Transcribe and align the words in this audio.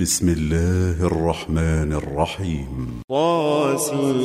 بسم 0.00 0.28
الله 0.28 1.06
الرحمن 1.06 1.92
الرحيم. 1.92 3.00
طاسيم 3.08 4.18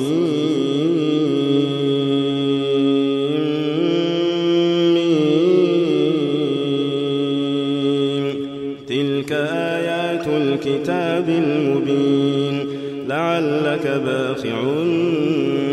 تلك 8.88 9.32
آيات 9.32 10.28
الكتاب 10.28 11.30
المبين. 11.30 12.68
لعلك 13.08 13.88
باخع 14.06 14.74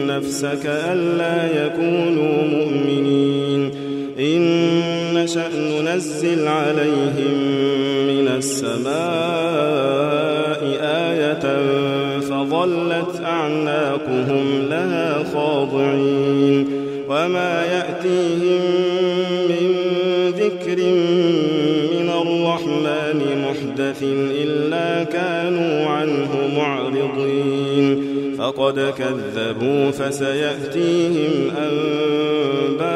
نفسك 0.07 0.67
ألا 0.67 1.67
يكونوا 1.67 2.45
مؤمنين. 2.45 3.71
إن 4.19 4.43
نشأ 5.15 5.49
ننزل 5.49 6.49
عليهم 6.49 7.37
من 8.09 8.29
السماء 8.29 9.06
أعناقهم 14.07 14.69
لها 14.71 15.25
خاضعين 15.35 16.69
وما 17.09 17.65
يأتيهم 17.65 18.61
من 19.49 19.77
ذكر 20.31 20.77
من 21.93 22.09
الرحمن 22.11 23.21
محدث 23.49 24.03
إلا 24.43 25.05
كانوا 25.05 25.87
عنه 25.87 26.33
معرضين 26.57 28.17
فقد 28.39 28.95
كذبوا 28.99 29.91
فسيأتيهم 29.91 31.51
أنباء 31.59 32.87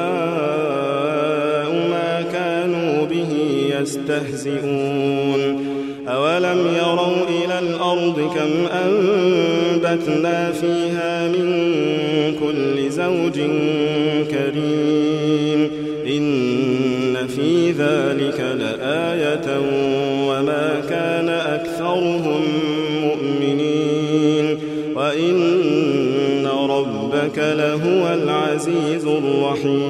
ما 1.91 2.25
كانوا 2.33 3.07
به 3.07 3.33
يستهزئون 3.81 5.41
أولم 6.09 6.67
يروا 6.77 7.29
إلى 7.29 7.59
الأرض 7.59 8.17
كم 8.35 8.67
أنبتنا 9.93 10.53
فيها 10.53 11.29
من 11.29 11.51
كل 12.41 12.91
زوج 12.91 13.41
كريم 14.31 15.71
إن 16.07 17.27
في 17.27 17.71
ذلك 17.71 18.41
لآية 18.41 19.59
وما 20.29 20.83
كان 20.89 21.29
أكثرهم 21.29 22.43
مؤمنين 23.03 24.59
وإن 24.97 26.47
ربك 26.47 27.39
لهو 27.39 28.15
العزيز 28.15 29.07
الرحيم 29.07 29.90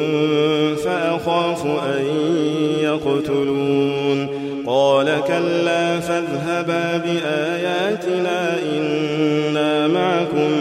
يقتلون. 3.21 4.27
قال 4.67 5.21
كلا 5.27 5.99
فاذهبا 5.99 6.97
بآياتنا 6.97 8.57
إنا 8.77 9.87
معكم 9.87 10.51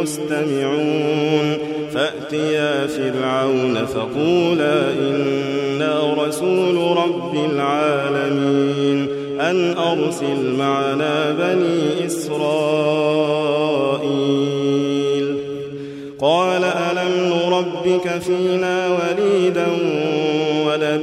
مستمعون. 0.00 1.56
فأتيا 1.94 2.86
فرعون 2.86 3.86
فقولا 3.86 4.90
إنا 4.92 6.14
رسول 6.18 6.96
رب 6.96 7.34
العالمين. 7.52 9.08
أن 9.40 9.74
أرسل 9.78 10.54
معنا 10.58 11.30
بني 11.38 12.06
إسرائيل. 12.06 12.34
قال 16.20 16.64
ألم 16.64 17.32
نربك 17.34 18.08
فينا 18.08 18.88
وليدا 18.88 19.66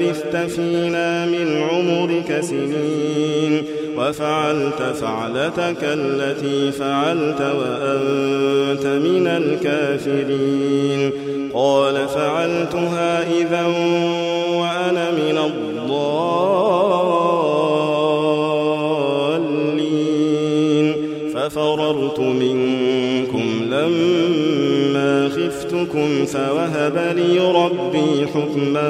ولبثت 0.01 0.35
فينا 0.35 1.25
من 1.25 1.63
عمرك 1.72 2.39
سنين. 2.41 3.63
وفعلت 3.97 4.81
فعلتك 5.01 5.84
التي 5.84 6.72
فعلت 6.72 7.41
وأنت 7.41 8.85
من 8.85 9.28
الكافرين. 9.28 11.12
قال 11.53 12.07
فعلتها 12.07 13.23
إذا 13.41 13.66
وأنا 14.50 15.12
من 15.12 15.38
الضالين. 15.38 16.06
ففررت 21.33 22.19
منكم 22.19 23.63
لما 23.72 24.41
خفتكم 25.36 26.25
فوهب 26.25 27.16
لي 27.16 27.40
ربي 27.40 28.28
حكما 28.28 28.90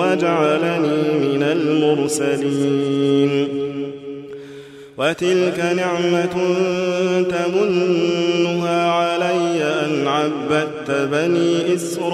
وجعلني 0.00 1.02
من 1.20 1.42
المرسلين. 1.42 3.32
وتلك 4.98 5.58
نعمة 5.76 6.36
تمنها 7.30 8.90
علي 8.90 9.62
أن 9.62 10.08
عبدت 10.08 10.90
بني 10.90 11.74
إسرائيل. 11.74 12.12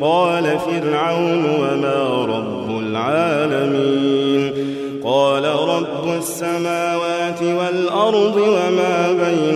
قال 0.00 0.44
فرعون 0.58 1.44
وما 1.44 2.24
رب 2.24 2.78
العالمين. 2.80 4.52
قال 5.04 5.44
رب 5.44 6.18
السماوات 6.18 7.42
والأرض 7.42 8.36
وما 8.36 9.12
بينهما 9.12 9.55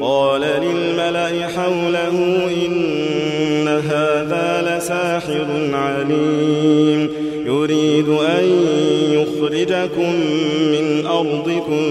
قال 0.00 0.40
للملأ 0.40 1.48
حوله 1.56 2.46
إن 2.66 3.68
هذا 3.68 4.78
لساحر 4.78 5.46
عليم. 5.72 7.10
يريد 7.46 8.08
أن 8.08 8.44
يخرجكم 9.12 10.14
من 10.72 11.06
أرضكم 11.06 11.82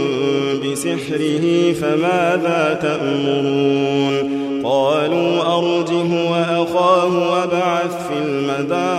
بسحره 0.63 1.73
فماذا 1.73 2.79
تأمرون؟ 2.81 4.39
قالوا 4.63 5.57
أرجه 5.57 6.31
وأخاه 6.31 7.31
وابعث 7.31 8.07
في 8.07 8.13
المدائن 8.25 8.98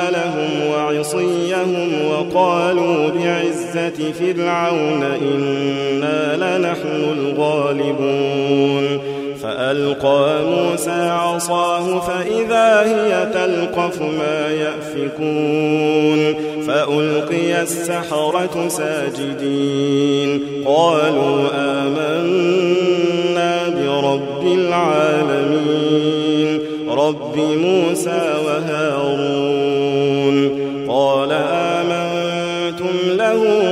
وعصيهم 1.15 1.89
وقالوا 2.11 3.09
بعزة 3.09 4.11
فرعون 4.19 5.03
إنا 5.03 6.35
لنحن 6.35 7.03
الغالبون. 7.17 8.85
فألقى 9.43 10.41
موسى 10.45 10.91
عصاه 10.91 11.99
فإذا 11.99 12.81
هي 12.81 13.25
تلقف 13.33 14.01
ما 14.01 14.51
يأفكون. 14.51 16.35
فألقي 16.67 17.61
السحرة 17.61 18.67
ساجدين. 18.67 20.43
قالوا 20.65 21.47
آمنا 21.53 23.69
برب 23.69 24.43
العالمين. 24.43 26.01
رب 26.89 27.37
موسى 27.37 28.33
وهارون 28.45 29.10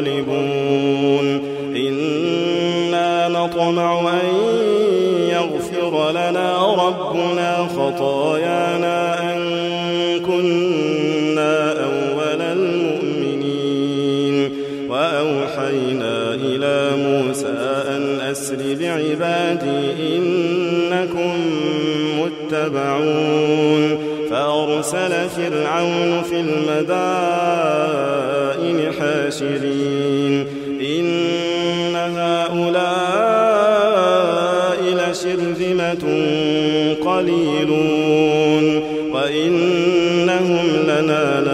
منقلبون 0.00 1.54
إنا 1.76 3.28
نطمع 3.28 4.00
أن 4.00 4.26
يغفر 5.30 6.10
لنا 6.10 6.74
ربنا 6.74 7.68
خطايانا 7.76 9.22
أن 9.22 9.38
كنا 10.26 11.72
أول 11.72 12.40
المؤمنين. 12.42 13.84
وأوحينا 14.90 16.34
إلى 16.34 16.90
موسى 16.96 17.56
أن 17.88 18.20
أسر 18.30 18.56
بعبادي 18.80 20.16
إنكم 20.16 21.32
متبعون. 22.20 23.98
فأرسل 24.30 25.28
فرعون 25.28 26.22
في 26.22 26.40
المدائن 26.40 27.93
حاشرين 29.24 30.46
إن 30.80 31.96
هؤلاء 31.96 32.84
لشرذمة 34.94 36.04
قليلون. 37.04 38.66
وإنهم 39.12 40.66
لنا 40.86 41.24
لغائظون 41.40 41.53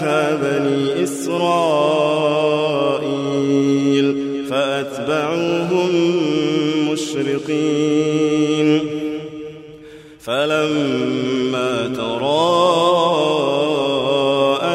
وأورثناها 0.00 0.34
بني 0.34 1.04
إسرائيل 1.04 1.36
فأتبعوهم 4.50 5.90
مشرقين. 6.92 8.80
فلما 10.20 11.92
تراءى 11.96 12.34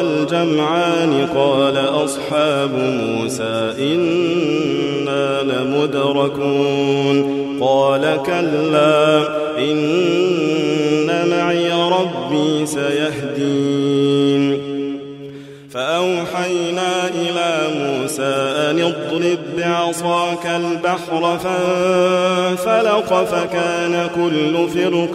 الجمعان 0.00 1.26
قال 1.34 1.76
أصحاب 1.76 2.70
موسى 2.74 3.74
إنا 3.78 5.42
لمدركون. 5.42 7.16
قال 7.60 8.18
كلا 8.26 9.28
إن 9.58 11.28
معي 11.30 11.72
ربي 11.72 12.66
سيهدين. 12.66 13.95
أن 19.16 19.22
اضرب 19.22 19.38
بعصاك 19.56 20.46
البحر 20.46 21.38
فانفلق 21.38 23.24
فكان 23.24 24.08
كل 24.14 24.68
فرق 24.68 25.14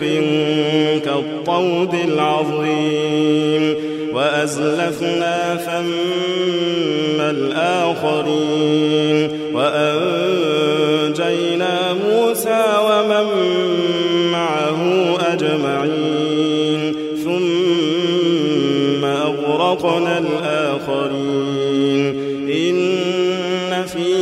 كالطود 1.05 1.93
العظيم 1.93 3.75
وأزلفنا 4.13 5.55
ثم 5.55 7.21
الآخرين 7.21 9.19
وأنجينا 9.53 10.93
موسى 11.93 12.63
ومن 12.85 13.25
معه 14.31 14.81
أجمعين 15.33 16.95
ثم 17.23 19.05
أغرقنا 19.05 20.17
الآخرين 20.17 21.51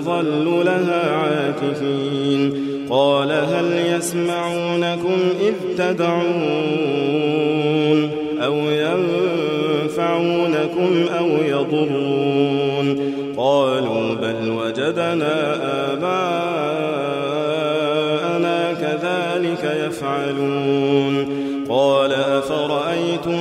فنظل 0.00 0.64
لها 0.64 1.10
عاكفين. 1.10 2.64
قال 2.90 3.32
هل 3.32 3.96
يسمعونكم 3.96 5.18
إذ 5.40 5.54
تدعون 5.78 6.24
أو 8.40 8.54
ينفعون 8.54 9.54
ينفعونكم 9.94 11.06
أو 11.18 11.26
يضرون؟ 11.26 12.86
قالوا 13.36 14.14
بل 14.14 14.50
وجدنا 14.50 15.56
آباءنا 15.92 16.32
كذلك 18.72 19.64
يفعلون. 19.86 21.14
قال 21.68 22.12
أفرأيتم 22.12 23.40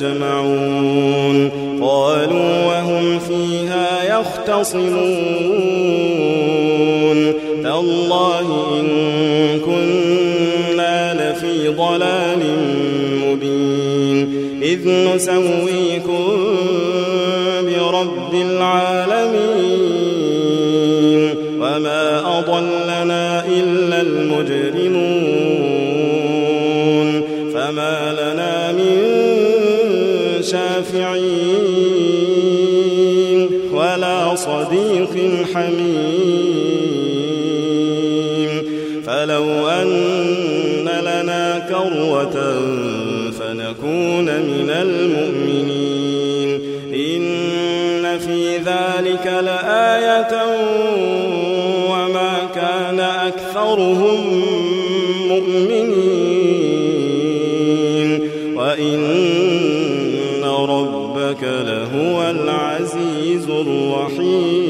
أجمعون 0.00 1.50
قالوا 1.82 2.66
وهم 2.66 3.18
فيها 3.18 4.18
يختصمون. 4.18 4.90
تالله 7.62 8.48
إن 8.80 8.86
كنا 9.60 10.98
لفي 11.14 11.68
ضلال 11.68 12.42
مبين. 13.24 14.26
إذ 14.62 14.88
نسويكم 14.88 16.19
فنكون 43.38 44.24
من 44.24 44.70
المؤمنين 44.70 46.50
إن 46.94 48.18
في 48.18 48.56
ذلك 48.56 49.26
لآية 49.26 50.32
وما 51.90 52.48
كان 52.54 53.00
أكثرهم 53.00 54.42
مؤمنين 55.28 56.20
وإن 58.56 59.00
ربك 60.44 61.42
لهو 61.42 62.30
العزيز 62.30 63.48
الرحيم 63.50 64.69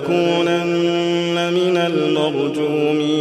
لتكونن 0.00 1.52
من 1.52 1.76
المرجومين 1.76 3.20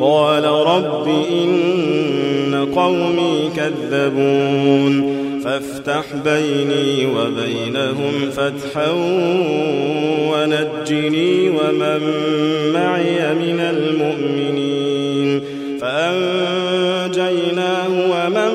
قال 0.00 0.44
رب 0.44 1.08
إن 1.30 2.68
قومي 2.74 3.50
كذبون 3.56 5.18
فافتح 5.44 6.04
بيني 6.24 7.06
وبينهم 7.06 8.30
فتحا 8.30 8.90
ونجني 10.30 11.48
ومن 11.50 12.00
معي 12.74 13.34
من 13.34 13.60
المؤمنين 13.60 15.42
فأنجيناه 15.80 17.28
ومن 17.88 18.54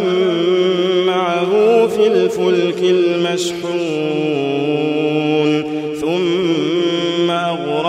معه 1.07 1.51
في 1.87 2.07
الفلك 2.07 2.79
المشحون 2.83 4.42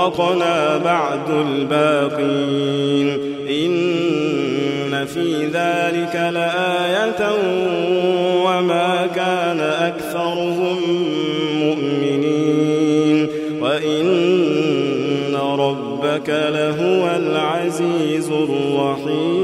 أغرقنا 0.05 0.77
بعد 0.77 1.31
الباقين. 1.31 3.09
إن 3.49 5.07
في 5.07 5.45
ذلك 5.45 6.15
لآية 6.35 7.33
وما 8.45 9.07
كان 9.15 9.61
أكثرهم 9.61 10.79
مؤمنين. 11.61 13.29
وإن 13.61 15.35
ربك 15.35 16.29
لهو 16.29 17.11
العزيز 17.17 18.29
الرحيم. 18.31 19.44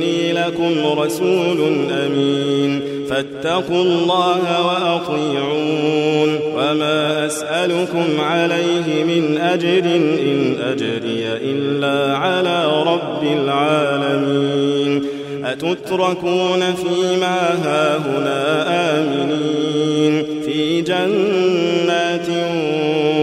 لكم 0.47 0.99
رسول 0.99 1.57
أمين. 1.91 2.81
فاتقوا 3.09 3.83
الله 3.83 4.65
وأطيعون. 4.67 6.39
وما 6.55 7.25
أسألكم 7.25 8.21
عليه 8.21 9.03
من 9.03 9.37
أجر 9.37 9.85
إن 9.85 10.55
أجري 10.71 11.23
إلا 11.25 12.17
على 12.17 12.83
رب 12.87 13.23
العالمين. 13.23 15.05
أتتركون 15.45 16.59
فيما 16.59 17.37
هاهنا 17.63 18.65
آمنين. 18.99 20.25
في 20.45 20.81
جنات 20.81 22.27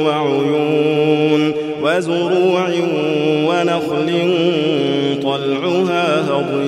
وعيون 0.07 1.53
وزروع 1.83 2.69
ونخل 3.49 4.35
طلعها 5.23 6.21
هضيم. 6.31 6.68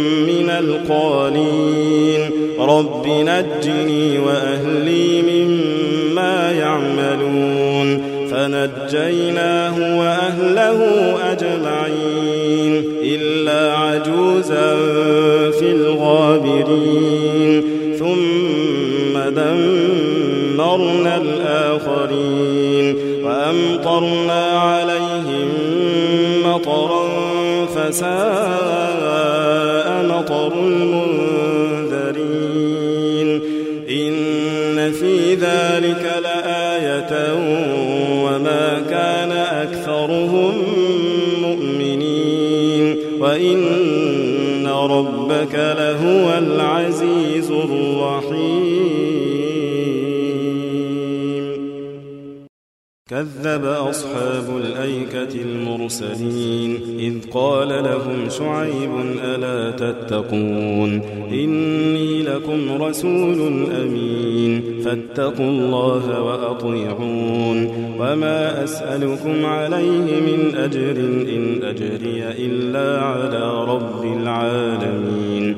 من 0.61 0.69
القالين. 0.69 2.31
رب 2.59 3.07
نجني 3.07 4.19
وأهلي 4.19 5.21
مما 5.21 6.51
يعملون. 6.51 8.01
فنجيناه 8.31 9.99
وأهله 9.99 10.79
أجمعين. 11.31 12.83
إلا 13.03 13.77
عجوزا 13.77 14.75
في 15.59 15.71
الغابرين. 15.71 17.61
ثم 17.99 19.19
دمرنا 19.29 21.17
الآخرين. 21.17 22.95
وأمطرنا 23.25 24.59
عليهم 24.59 25.47
مطرا 26.45 27.09
فساء 27.75 29.00
مطر 30.21 30.53
المنذرين. 30.67 31.61
إن 33.89 34.91
في 34.91 35.35
ذلك 35.35 36.13
لآية 36.23 37.33
وما 38.25 38.81
كان 38.89 39.31
أكثرهم 39.31 40.53
مؤمنين. 41.41 42.95
وإن 43.19 44.67
ربك 44.67 45.55
لهو 45.55 46.37
العزيز 46.37 46.80
كذب 53.21 53.65
أصحاب 53.65 54.57
الأيكة 54.57 55.41
المرسلين 55.41 56.79
إذ 56.99 57.29
قال 57.31 57.67
لهم 57.69 58.29
شعيب 58.29 58.91
ألا 59.23 59.71
تتقون 59.71 61.01
إني 61.31 62.21
لكم 62.21 62.83
رسول 62.83 63.67
أمين 63.81 64.63
فاتقوا 64.85 65.49
الله 65.49 66.23
وأطيعون 66.23 67.67
وما 67.99 68.63
أسألكم 68.63 69.45
عليه 69.45 70.21
من 70.21 70.55
أجر 70.55 70.97
إن 71.35 71.63
أجري 71.63 72.23
إلا 72.45 73.01
على 73.01 73.65
رب 73.65 74.17
العالمين 74.21 75.55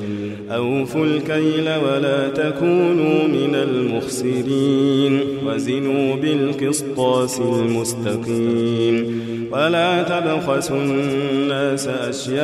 أوفوا 0.51 1.05
الكيل 1.05 1.69
ولا 1.69 2.29
تكونوا 2.29 3.27
من 3.27 3.55
المخسرين 3.55 5.32
وزنوا 5.47 6.15
بالقسطاس 6.15 7.39
المستقيم. 7.39 9.23
ولا 9.51 10.03
تبخسوا 10.03 10.77
الناس 10.77 11.87
أشياءهم 11.87 12.43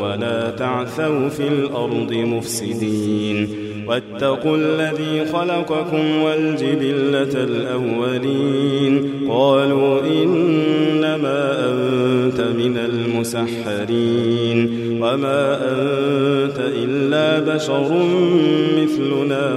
ولا 0.00 0.50
تعثوا 0.50 1.28
في 1.28 1.48
الأرض 1.48 2.12
مفسدين. 2.12 3.48
واتقوا 3.86 4.56
الذي 4.56 5.24
خلقكم 5.32 6.22
والجبلة 6.22 7.44
الأولين. 7.44 9.10
قالوا 9.28 10.00
إنما 10.00 11.70
أنت 11.70 12.40
من 12.40 12.76
المسحرين. 12.78 14.58
وما 15.02 15.54
أنت 15.54 16.58
إلا 16.58 17.54
بشر 17.54 17.92
مثلنا 18.82 19.56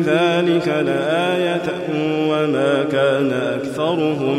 ذلك 0.00 0.68
لآية 0.68 1.62
وما 2.30 2.84
كان 2.92 3.32
أكثرهم 3.32 4.38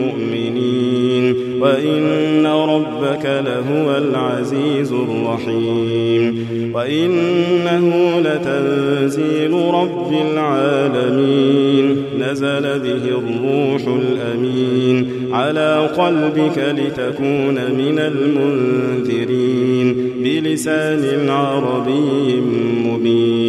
مؤمنين 0.00 1.36
وإن 1.60 2.46
ربك 2.46 3.24
لهو 3.24 3.96
العزيز 3.96 4.92
الرحيم 4.92 6.46
وإنه 6.74 8.20
لتنزيل 8.20 9.52
رب 9.52 10.12
العالمين 10.32 12.04
نزل 12.18 12.62
به 12.62 13.04
الروح 13.18 13.82
الأمين 13.86 15.08
على 15.32 15.88
قلبك 15.96 16.58
لتكون 16.58 17.54
من 17.54 17.98
المنذرين 17.98 19.50
بلسان 20.24 21.30
عربي 21.30 22.40
مبين 22.86 23.39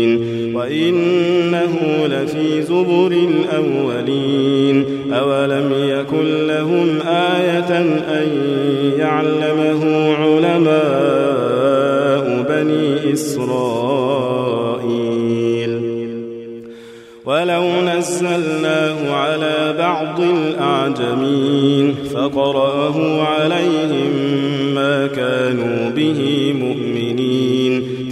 وإنه 0.61 1.73
لفي 2.07 2.61
زبر 2.61 3.11
الأولين 3.11 4.85
أولم 5.13 5.71
يكن 5.73 6.47
لهم 6.47 6.99
آية 7.07 7.77
أن 8.21 8.27
يعلمه 8.99 10.13
علماء 10.15 10.81
بني 12.49 13.13
إسرائيل 13.13 14.51
ولو 17.25 17.63
نزلناه 17.81 19.13
على 19.13 19.75
بعض 19.77 20.19
الأعجمين 20.19 21.95
فقرأه 22.13 23.21
عليهم 23.21 24.11
ما 24.75 25.07
كانوا 25.07 25.89
به 25.89 26.53
مؤمنين 26.59 26.90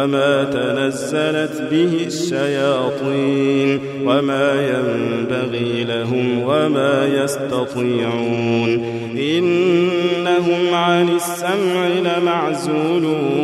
وما 0.00 0.44
تنزلت 0.44 1.62
به 1.70 2.06
الشياطين 2.06 3.80
وما 4.04 4.52
ينبغي 4.68 5.84
لهم 5.84 6.42
وما 6.42 7.06
يستطيعون 7.06 8.84
إنهم 9.16 10.74
عن 10.74 11.08
السمع 11.08 11.88
لمعزولون 11.88 13.40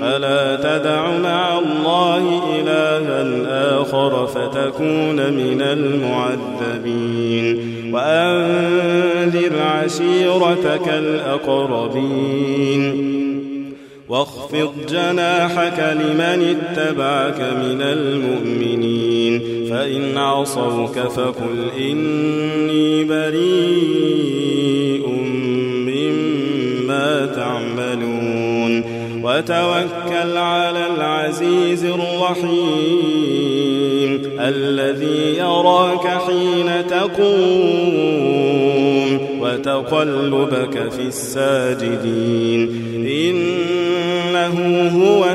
فلا 0.00 0.56
تدع 0.56 1.18
مع 1.18 1.58
الله 1.58 2.42
إلها 2.60 2.96
آخر 3.80 4.26
فتكون 4.26 5.16
من 5.32 5.62
المعذبين 5.62 7.46
وأنذر 7.92 9.52
عشيرتك 9.62 10.88
الأقربين 10.88 12.26
واخفض 14.08 14.72
جناحك 14.88 15.96
لمن 16.00 16.56
اتبعك 16.56 17.40
من 17.40 17.82
المؤمنين. 17.82 19.40
فإن 19.70 20.18
عصوك 20.18 20.98
فقل 20.98 21.70
إني 21.80 23.04
بريء 23.04 23.46
مما 25.86 27.26
تعملون. 27.26 28.84
وتوكل 29.24 30.36
على 30.36 30.86
العزيز 30.96 31.84
الرحيم 31.84 33.26
الذي 34.40 35.38
يراك 35.38 36.08
حين 36.08 36.86
تقوم 36.86 38.36
وتقلبك 39.40 40.92
في 40.92 41.02
الساجدين. 41.06 42.85